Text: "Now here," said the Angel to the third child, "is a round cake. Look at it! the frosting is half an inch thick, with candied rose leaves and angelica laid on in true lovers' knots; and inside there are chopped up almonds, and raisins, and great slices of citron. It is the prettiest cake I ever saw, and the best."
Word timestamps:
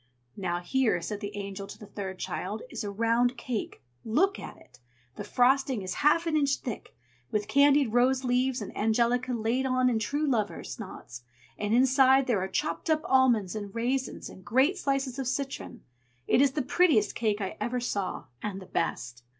"Now 0.35 0.61
here," 0.61 0.99
said 0.99 1.19
the 1.19 1.37
Angel 1.37 1.67
to 1.67 1.77
the 1.77 1.85
third 1.85 2.17
child, 2.17 2.63
"is 2.71 2.83
a 2.83 2.89
round 2.89 3.37
cake. 3.37 3.83
Look 4.03 4.39
at 4.39 4.57
it! 4.57 4.79
the 5.15 5.23
frosting 5.23 5.83
is 5.83 5.93
half 6.01 6.25
an 6.25 6.35
inch 6.35 6.55
thick, 6.55 6.95
with 7.29 7.47
candied 7.47 7.93
rose 7.93 8.23
leaves 8.23 8.63
and 8.63 8.75
angelica 8.75 9.31
laid 9.33 9.67
on 9.67 9.91
in 9.91 9.99
true 9.99 10.25
lovers' 10.25 10.79
knots; 10.79 11.21
and 11.55 11.71
inside 11.75 12.25
there 12.25 12.41
are 12.41 12.47
chopped 12.47 12.89
up 12.89 13.01
almonds, 13.05 13.53
and 13.55 13.75
raisins, 13.75 14.27
and 14.27 14.43
great 14.43 14.75
slices 14.75 15.19
of 15.19 15.27
citron. 15.27 15.83
It 16.25 16.41
is 16.41 16.53
the 16.53 16.63
prettiest 16.63 17.13
cake 17.13 17.39
I 17.39 17.55
ever 17.61 17.79
saw, 17.79 18.23
and 18.41 18.59
the 18.59 18.65
best." 18.65 19.21